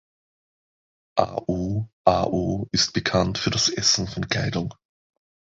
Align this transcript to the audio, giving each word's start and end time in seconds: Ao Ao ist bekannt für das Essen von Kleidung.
Ao 1.15 1.87
Ao 2.05 2.67
ist 2.71 2.93
bekannt 2.93 3.37
für 3.37 3.51
das 3.51 3.69
Essen 3.69 4.07
von 4.07 4.27
Kleidung. 4.29 4.73